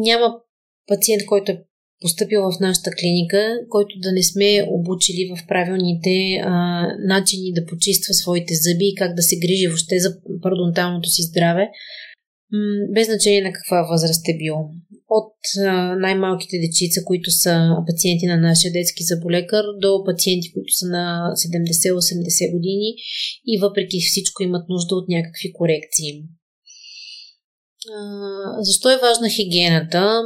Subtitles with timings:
[0.00, 0.36] няма
[0.86, 1.62] пациент, който е
[2.00, 6.52] поступил в нашата клиника, който да не сме обучили в правилните а,
[6.98, 11.64] начини да почиства своите зъби и как да се грижи въобще за пародонталното си здраве,
[12.52, 14.56] м- без значение на каква възраст е бил.
[15.08, 17.52] От а, най-малките дечица, които са
[17.86, 22.88] пациенти на нашия детски заболекар, до пациенти, които са на 70-80 години
[23.46, 26.12] и въпреки всичко имат нужда от някакви корекции.
[28.60, 30.22] Защо е важна хигиената?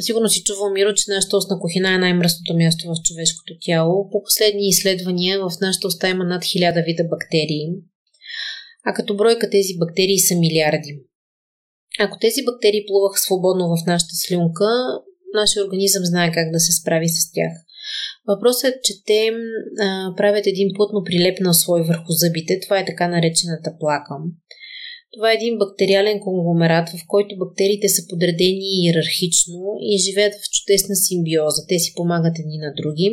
[0.00, 4.10] Сигурно си чувал, Миро, че нашата устна кухина е най-мръсното място в човешкото тяло.
[4.10, 7.68] По последни изследвания в нашата уста има над хиляда вида бактерии,
[8.84, 11.00] а като бройка тези бактерии са милиарди.
[12.00, 14.68] Ако тези бактерии плуваха свободно в нашата слюнка,
[15.34, 17.52] нашия организъм знае как да се справи с тях.
[18.28, 19.30] Въпросът е, че те
[19.80, 22.60] а, правят един плътно прилепнал слой върху зъбите.
[22.60, 24.14] Това е така наречената плака.
[25.14, 29.58] Това е един бактериален конгломерат, в който бактериите са подредени иерархично
[29.90, 31.62] и живеят в чудесна симбиоза.
[31.68, 33.08] Те си помагат едни на други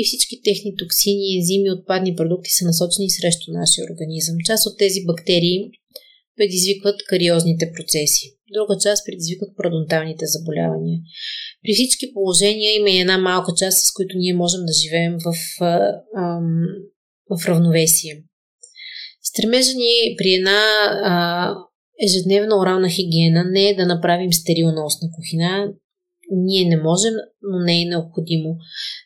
[0.00, 4.36] и всички техни токсини, ензими, отпадни продукти са насочени срещу нашия организъм.
[4.46, 5.60] Част от тези бактерии
[6.36, 8.26] предизвикват кариозните процеси.
[8.56, 10.98] Друга част предизвикват парадонталните заболявания.
[11.62, 15.34] При всички положения има и една малка част, с които ние можем да живеем в,
[17.30, 18.22] в равновесие.
[19.36, 20.60] Стремежа ни при една
[21.04, 21.54] а,
[22.04, 25.72] ежедневна орална хигиена не е да направим стерилна устна кухина.
[26.30, 28.56] Ние не можем, но не е необходимо.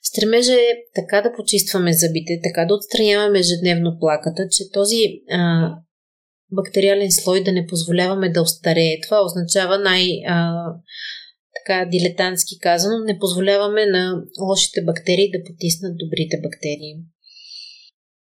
[0.02, 4.96] Стремежа е така да почистваме зъбите, така да отстраняваме ежедневно плаката, че този
[5.30, 5.70] а,
[6.52, 9.00] бактериален слой да не позволяваме да остарее.
[9.02, 10.64] Това означава най- а,
[11.54, 16.94] така дилетантски казано, не позволяваме на лошите бактерии да потиснат добрите бактерии.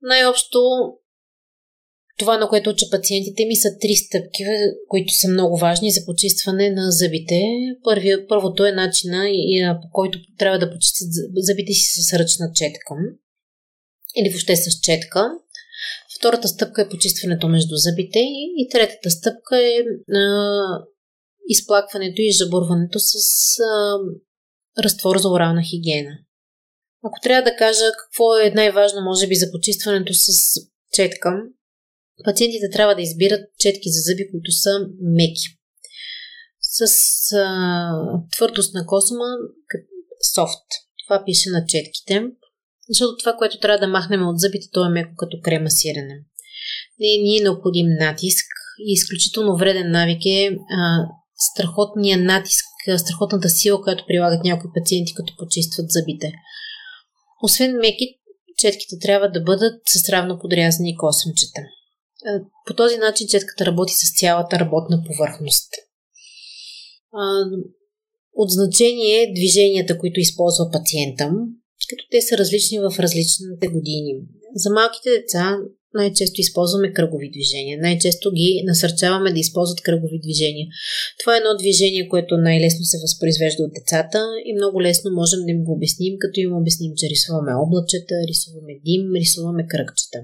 [0.01, 0.59] Най-общо
[2.19, 4.43] това, на което уча пациентите ми, са три стъпки,
[4.87, 7.41] които са много важни за почистване на зъбите.
[7.83, 9.29] Първия, първото е начина,
[9.81, 12.95] по който трябва да почистят зъбите си с ръчна четка
[14.17, 15.31] или въобще с четка.
[16.19, 18.19] Втората стъпка е почистването между зъбите
[18.57, 19.77] и третата стъпка е
[20.15, 20.53] а,
[21.47, 23.13] изплакването и жабурването с
[23.59, 23.97] а,
[24.83, 26.17] разтвор за орална хигиена.
[27.03, 30.27] Ако трябва да кажа какво е най-важно, може би, за почистването с
[30.93, 31.29] четка,
[32.23, 34.69] пациентите трябва да избират четки за зъби, които са
[35.01, 35.47] меки.
[36.61, 36.81] С
[37.35, 37.91] а,
[38.35, 39.25] твърдост на косма,
[40.35, 40.65] софт.
[41.05, 42.23] Това пише на четките.
[42.89, 46.15] Защото това, което трябва да махнем от зъбите, то е меко като крема сирене.
[46.99, 48.45] Не ни е необходим натиск
[48.87, 51.05] и изключително вреден навик е а,
[51.35, 52.65] страхотния натиск,
[52.97, 56.31] страхотната сила, която прилагат някои пациенти, като почистват зъбите.
[57.43, 58.05] Освен меки,
[58.57, 61.61] четките трябва да бъдат с равно подрязани косъмчета.
[62.67, 65.69] По този начин четката работи с цялата работна повърхност.
[68.33, 71.25] От значение е движенията, които използва пациента,
[71.89, 74.13] като те са различни в различните години.
[74.55, 75.57] За малките деца
[75.93, 77.77] най-често използваме кръгови движения.
[77.81, 80.67] Най-често ги насърчаваме да използват кръгови движения.
[81.19, 85.51] Това е едно движение, което най-лесно се възпроизвежда от децата и много лесно можем да
[85.51, 90.19] им го обясним, като им обясним, че рисуваме облачета, рисуваме дим, рисуваме кръгчета.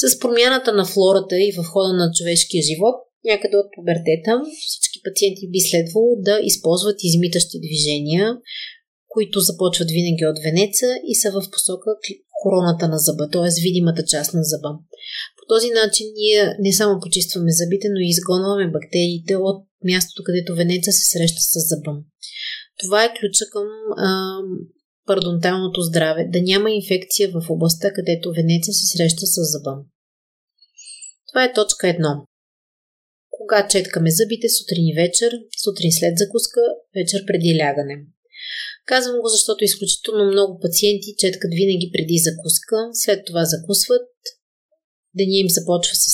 [0.00, 4.32] С промяната на флората и в хода на човешкия живот, някъде от пубертета,
[4.68, 8.26] всички пациенти би следвало да използват измитащи движения,
[9.08, 11.90] които започват винаги от венеца и са в посока
[12.42, 13.62] короната на зъба, т.е.
[13.62, 14.70] видимата част на зъба.
[15.38, 20.54] По този начин ние не само почистваме зъбите, но и изгонваме бактериите от мястото, където
[20.54, 21.92] венеца се среща с зъба.
[22.82, 23.66] Това е ключа към
[23.96, 24.08] а,
[25.06, 29.74] парадонталното здраве, да няма инфекция в областта, където венеца се среща с зъба.
[31.28, 32.24] Това е точка 1.
[33.30, 35.30] Кога четкаме зъбите сутрин и вечер,
[35.64, 36.60] сутрин след закуска,
[36.94, 37.96] вечер преди лягане.
[38.86, 44.08] Казвам го, защото изключително много пациенти четкат винаги преди закуска, след това закусват,
[45.14, 46.06] деня им започва с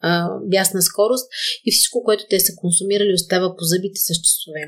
[0.00, 1.26] а, бясна скорост
[1.64, 4.62] и всичко, което те са консумирали, остава по зъбите с часове.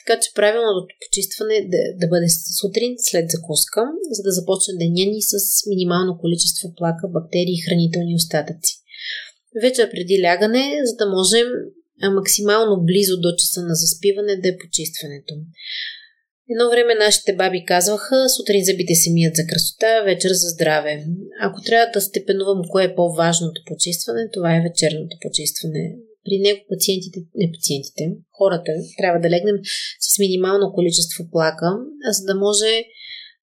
[0.00, 2.28] Така че правилното почистване да, да бъде
[2.60, 3.82] сутрин след закуска,
[4.16, 5.34] за да започне деня ни с
[5.70, 8.74] минимално количество плака, бактерии и хранителни остатъци.
[9.64, 11.48] Вечер преди лягане, за да можем
[12.20, 15.34] максимално близо до часа на заспиване да е почистването.
[16.52, 21.04] Едно време нашите баби казваха, сутрин зъбите се мият за красота, вечер за здраве.
[21.40, 25.84] Ако трябва да степенувам кое е по-важното почистване, това е вечерното почистване.
[26.24, 29.56] При него пациентите, не пациентите, хората трябва да легнем
[30.00, 31.70] с минимално количество плака,
[32.10, 32.84] за да може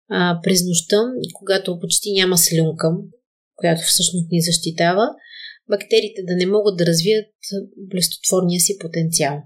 [0.10, 0.98] а, през нощта,
[1.34, 2.88] когато почти няма слюнка,
[3.56, 5.10] която всъщност ни защитава,
[5.70, 7.34] бактериите да не могат да развият
[7.78, 9.42] блестотворния си потенциал.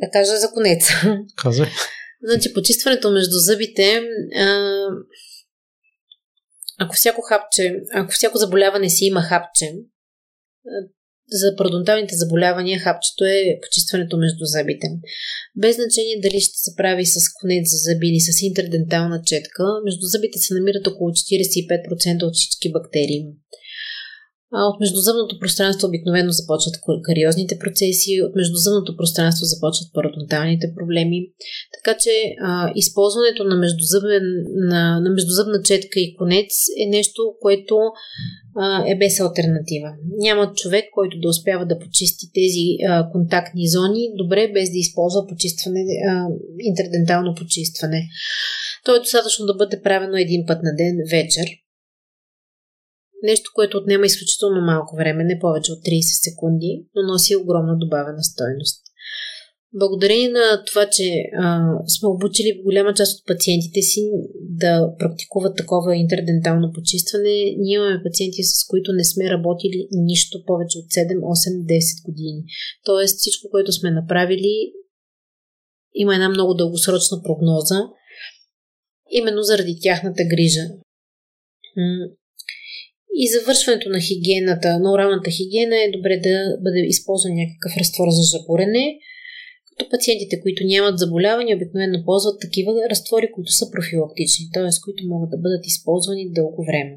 [0.00, 0.88] Да кажа за конец.
[1.36, 1.66] Казай.
[2.22, 4.02] Значи, почистването между зъбите,
[4.36, 4.86] а,
[6.78, 9.72] ако всяко хапче, ако всяко заболяване си има хапче,
[11.30, 14.86] за пародонталните заболявания хапчето е почистването между зъбите.
[15.56, 20.04] Без значение дали ще се прави с конец за зъби или с интердентална четка, между
[20.12, 23.24] зъбите се намират около 45% от всички бактерии.
[24.54, 31.18] От междузъбното пространство обикновено започват кариозните процеси, от междузъбното пространство започват пародонталните проблеми.
[31.76, 32.10] Така че
[32.40, 34.22] а, използването на, междузъбен,
[34.72, 36.50] на, на междузъбна четка и конец
[36.82, 37.76] е нещо, което
[38.86, 39.88] е без альтернатива.
[40.18, 45.26] Няма човек, който да успява да почисти тези а, контактни зони добре, без да използва
[45.26, 46.26] почистване, а,
[46.60, 48.08] интердентално почистване.
[48.84, 51.46] То е достатъчно да бъде правено един път на ден вечер
[53.22, 58.22] Нещо, което отнема изключително малко време, не повече от 30 секунди, но носи огромна добавена
[58.22, 58.82] стойност.
[59.74, 61.04] Благодарение на това, че
[61.38, 64.10] а, сме обучили голяма част от пациентите си
[64.40, 70.78] да практикуват такова интердентално почистване, ние имаме пациенти, с които не сме работили нищо повече
[70.78, 72.44] от 7, 8, 10 години.
[72.84, 74.72] Тоест всичко, което сме направили,
[75.94, 77.80] има една много дългосрочна прогноза,
[79.10, 80.64] именно заради тяхната грижа.
[83.14, 88.22] И завършването на хигиената, на оралната хигиена е добре да бъде използван някакъв разтвор за
[88.32, 88.98] жаборене,
[89.78, 94.72] като пациентите, които нямат заболявания, обикновено ползват такива разтвори, които са профилактични, т.е.
[94.84, 96.94] които могат да бъдат използвани дълго време.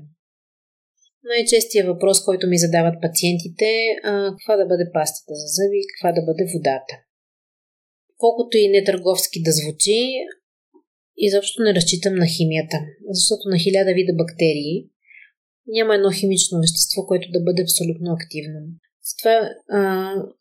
[1.31, 3.95] Най-честият въпрос, който ми задават пациентите е
[4.37, 6.93] каква да бъде пастата за зъби каква да бъде водата.
[8.17, 9.99] Колкото и нетърговски да звучи,
[11.17, 12.77] изобщо не разчитам на химията,
[13.09, 14.77] защото на хиляда вида бактерии
[15.67, 18.59] няма едно химично вещество, което да бъде абсолютно активно.
[19.09, 19.35] Затова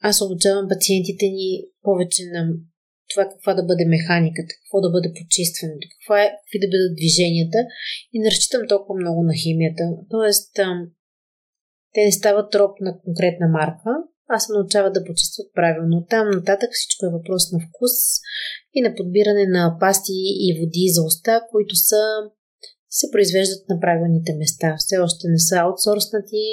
[0.00, 1.50] аз обучавам пациентите ни
[1.82, 2.40] повече на
[3.10, 7.58] това каква да бъде механиката, какво да бъде почистването, каква е, какви да бъдат движенията
[8.12, 9.84] и не разчитам толкова много на химията.
[10.10, 10.68] Тоест, а,
[11.94, 13.90] те не стават роб на конкретна марка,
[14.28, 16.06] а се научават да почистват правилно.
[16.10, 17.94] Там нататък всичко е въпрос на вкус
[18.74, 22.02] и на подбиране на пасти и води за уста, които са
[22.90, 24.74] се произвеждат на правилните места.
[24.78, 26.44] Все още не са аутсорснати,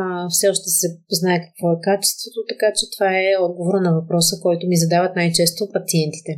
[0.00, 4.36] а, все още се знае какво е качеството, така че това е отговор на въпроса,
[4.42, 6.32] който ми задават най-често пациентите.